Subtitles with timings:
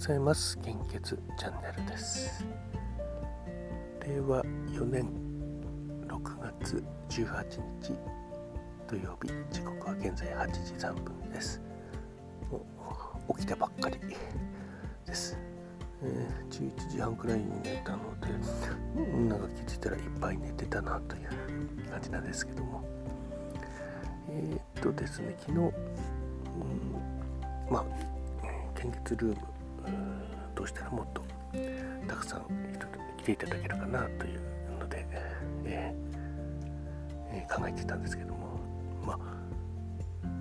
[0.00, 0.58] ざいます。
[0.60, 2.46] 献血チャンネルです。
[4.06, 5.06] 令和4年
[6.08, 7.44] 6月18
[7.82, 7.92] 日
[8.88, 11.60] 土曜日時刻は現在8時3分です。
[13.36, 13.98] 起きたばっかり
[15.06, 15.38] です、
[16.02, 18.28] えー、11時半くらいに寝たので
[19.28, 22.82] なんか気づいたらいっぱい寝てたなという感じなんですけども。
[24.30, 25.72] えー、っとですね昨日、うん、
[27.70, 27.84] まあ
[28.74, 29.59] 献血ルーム
[30.54, 31.22] どうしたらもっと
[32.06, 32.44] たくさん
[33.18, 34.40] 来ていただけるかなという
[34.78, 35.06] ので、
[35.64, 36.10] えー
[37.32, 38.60] えー、考えてたんですけども
[39.04, 39.18] まあ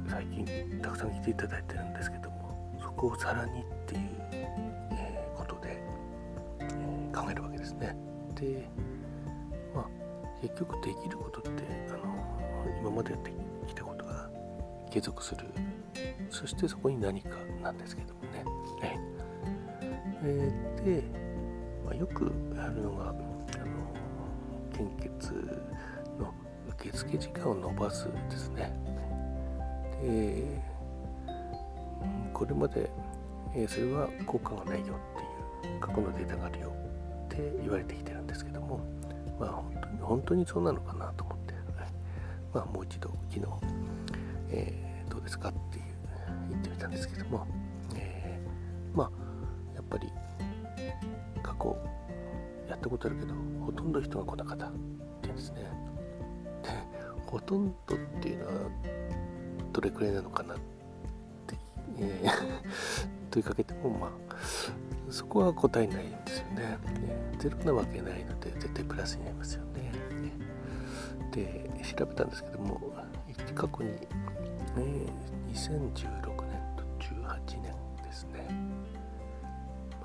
[0.10, 0.46] 最近
[0.82, 5.78] たくさん来ていただいてるんですけどもそこをさらにっていう、えー、ことで、
[6.60, 7.96] え考えるわけですね。
[8.36, 8.68] で
[9.74, 9.86] まあ
[10.42, 13.32] 結局できることってあの今までやって
[13.68, 14.30] きたことが
[14.90, 15.46] 継続する
[16.30, 17.30] そしてそこに何か
[17.62, 18.44] なんですけどもね。
[18.82, 19.09] えー、
[20.24, 20.52] え
[20.86, 21.04] で、
[21.86, 23.40] まあ、よくあるのがあの
[24.74, 25.34] 献血
[26.20, 26.34] の
[26.70, 28.74] 受付時間を延ばすですね。
[30.02, 30.62] で
[32.34, 32.90] これまで、
[33.54, 34.96] え、それは効果がないよ
[35.62, 36.74] っていう過去のデータがあるよ
[37.26, 38.80] って言われてきてるんですけども、
[39.38, 41.54] まあ、本当に本当にそうなのかなと思って、
[42.54, 43.46] まあ、もう一度昨日、
[44.52, 45.84] えー、どうですかっていう
[46.50, 47.46] 言ってみたんですけども、
[47.96, 49.29] えー、まあ
[49.90, 50.12] ぱり
[51.42, 51.78] 過去
[52.70, 53.34] やったことあるけど
[53.66, 54.68] ほとんど人が来なかった。
[54.68, 54.72] っ
[55.22, 55.62] ていうんですね。
[56.64, 56.70] で
[57.26, 58.52] ほとんどっていうのは
[59.74, 60.58] どれくらいなのかなっ
[61.48, 61.56] て、
[62.00, 62.32] えー、
[63.32, 64.12] 問いかけてもまあ
[65.10, 66.56] そこは答えないんですよね。
[66.56, 66.78] ね
[67.40, 69.92] ゼロなわけないので絶対プラスになりますよね。
[71.32, 72.82] で調べたんですけども
[73.56, 73.92] 過去に、
[74.78, 76.19] えー、2016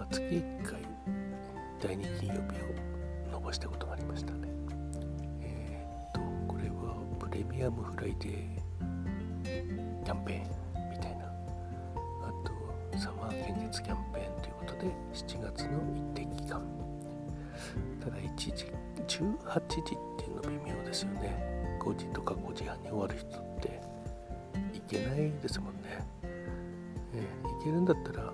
[0.05, 0.83] まあ、月1回
[1.80, 4.48] 第2金曜日を伸ばしたことがありましたね。
[5.41, 11.25] えー、っとこれはプレミアムフライデーキャンペーンみたいな。
[12.22, 12.32] あ
[12.92, 16.62] とサマー献血キャンペーンということで7月の一定期間。
[18.00, 19.86] ただ1時18時っ
[20.19, 21.78] ていうの微妙ですよね。
[21.81, 23.81] 5時とか5時半に終わる人って
[24.75, 26.06] いけないですもんね。
[27.15, 28.32] えー、いけるんだったら、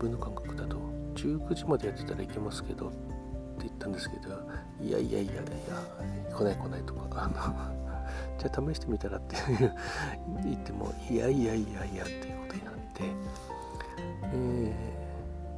[0.00, 0.76] 分の感覚だと
[1.14, 2.96] 19時までやってたらいけますけどって
[3.60, 4.30] 言ったんですけど
[4.80, 5.42] いやいやいやいや
[6.34, 7.34] 来ない来ないとかあの
[8.38, 9.36] じゃあ試してみたらって
[10.42, 13.02] 言ってもいやいやいやいやっていうことになって、
[14.32, 14.74] え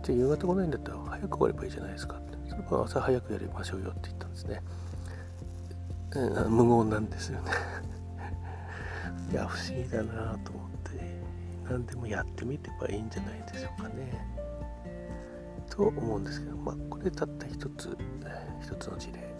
[0.02, 2.32] ー、じゃあ夕方来ないんだったら早く終わればいいじゃないですかって。
[2.52, 4.62] それから朝早くやりましょうよって言ったんですね。
[6.50, 7.50] 無言なんですよね。
[9.32, 10.61] いや不思議だなと思って。
[11.78, 14.42] でもやってみればいいんじゃないでしょうかね。
[15.70, 17.96] と思うんですけどまあこれたった一つ
[18.60, 19.32] 一つの事例。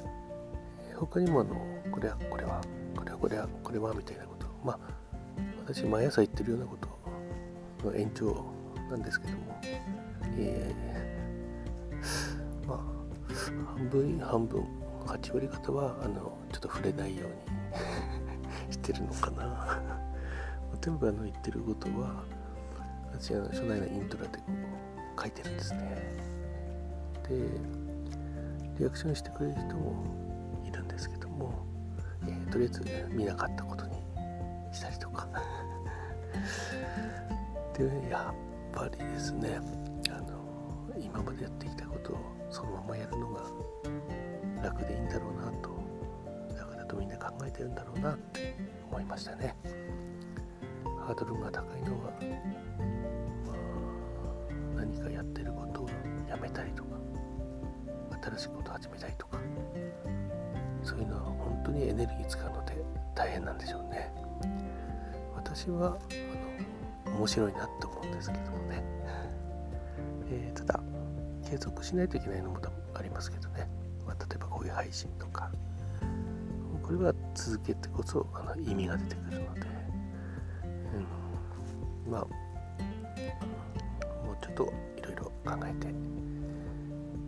[0.97, 1.55] 他にもあの
[1.91, 2.61] これはこれは
[2.97, 4.47] これはこれはこれはみたいなこと。
[4.65, 4.79] まあ
[5.67, 6.77] 私毎朝言ってるようなこ
[7.81, 8.45] との延長
[8.91, 9.61] なんですけども。
[10.39, 12.79] えー、まあ
[13.77, 14.65] 半分半分
[15.07, 20.02] 8割方はあのちょっと触れないように してるのかな。
[20.83, 22.25] 全部あの言ってることは
[23.13, 24.45] 私の初代のイントラでこ
[25.17, 25.81] う書いてるんですね。
[27.29, 27.39] で
[28.81, 30.05] リアクションしてくれる人も
[30.67, 31.53] いるんですけども、
[32.27, 32.83] えー、とりあえず
[33.13, 33.95] 見なかったことに
[34.73, 35.29] したりとか。
[37.79, 38.35] でやっ
[38.73, 39.61] ぱりですね
[40.11, 42.17] あの今までやってきたことを
[42.51, 43.43] そのままやるのが
[44.63, 45.71] 楽でいいんだろうなと
[46.57, 48.55] だからとみんな考えてるんだろうなって
[48.91, 49.55] 思いましたね。
[51.07, 52.13] ハードルが高いのは、
[53.47, 55.89] まあ、何かやってることを
[56.29, 56.91] やめたりとか
[58.23, 59.39] 新しいことを始めたりとか
[60.83, 62.77] そういうのは本当にエネルギー使うので
[63.15, 64.13] 大変なんでしょうね。
[65.35, 65.99] 私は
[67.07, 68.83] あの面白いなって思うんですけどもね、
[70.31, 70.81] えー、ただ
[71.45, 72.59] 継続しないといけないのも
[72.95, 73.69] ありますけどね。
[74.07, 75.51] まあ、例えばこういう配信とか
[76.83, 79.67] これは続けてこそあの意味が出てくるので、
[80.95, 82.21] うん、まあ
[84.25, 85.33] もうちょっといろいろ考
[85.67, 85.87] えて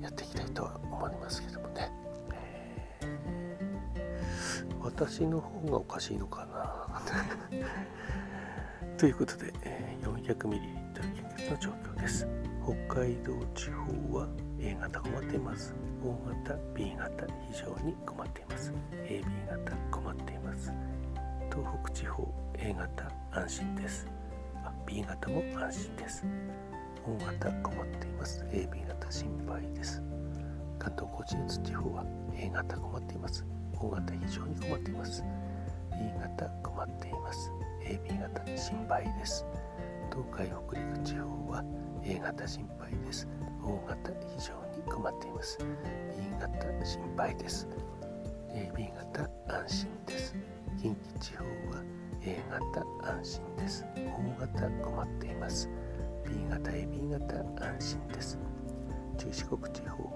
[0.03, 1.91] やっていきたいとは思いますけどもね、
[3.01, 7.03] えー、私の方がおかしいのかな。
[8.99, 9.53] ということで
[10.03, 10.85] 400ml
[11.15, 12.27] 献血の状況です。
[12.65, 14.29] 北海道地方は
[14.59, 15.75] A 型困っています。
[16.03, 18.73] O 型 B 型非常に困っています。
[19.07, 20.73] AB 型困っています。
[21.51, 24.07] 東北地方 A 型安心です。
[24.87, 26.25] B 型も安心です。
[27.07, 28.43] O 型困っています。
[28.51, 30.03] AB 型心配です。
[30.79, 33.45] 関東甲信越地方は A 型困っています。
[33.79, 35.23] O 型非常に困っています。
[35.93, 37.53] B 型困っています。
[37.85, 39.45] AB 型心配です。
[40.11, 41.63] 東海北陸地方は
[42.03, 43.29] A 型心配です。
[43.63, 45.59] O 型非常に困っています。
[45.59, 45.67] B
[46.41, 47.69] 型心配です。
[48.55, 50.35] AB 型安心です。
[50.81, 51.85] 近畿地方は
[52.27, 53.85] A 型安心です。
[53.99, 55.69] O 型困っています。
[56.25, 58.39] B 型 AB 型安心です。
[59.19, 60.11] 中四国地方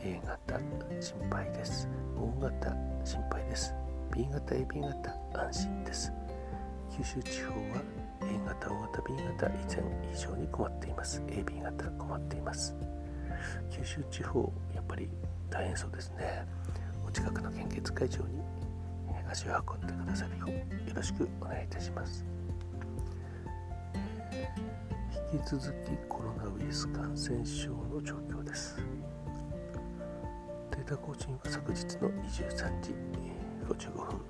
[0.00, 0.60] A 型
[1.00, 1.88] 心配です。
[2.18, 3.74] O 型心配です。
[4.14, 6.12] B 型 AB 型安心です。
[6.94, 7.82] 九州地方は
[8.20, 11.22] A 型 O 型 B 型以前以上に困っています。
[11.28, 12.76] AB 型困っています。
[13.70, 15.08] 九州地方やっぱり
[15.48, 16.46] 大変そうですね。
[17.06, 18.42] お近くの献血会場に
[19.30, 20.50] 足を運んでくださるよう
[20.88, 22.24] よろしくお願いいたします。
[25.32, 28.76] 引き続きコロナウイルス感染症の状況です。
[30.70, 32.94] データ更新は昨日の23時
[33.68, 34.20] 55分。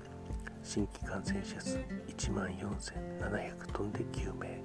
[0.63, 1.77] 新規感染者数
[2.07, 4.63] 1万4700トンで9名。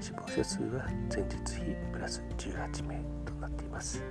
[0.00, 1.62] 死亡者数は前日比
[1.92, 4.02] プラス18名となっています。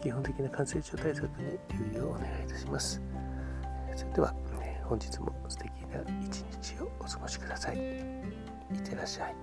[0.00, 1.58] 基本的な感染症対策に
[1.92, 3.02] 留意をお願いいたします。
[3.96, 4.34] それでは、
[4.84, 7.76] 本日も素敵な一日をお過ごしください。
[7.76, 8.00] い
[8.76, 9.34] ってらっしゃい。